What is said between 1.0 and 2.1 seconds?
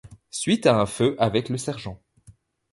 avec le Sgt.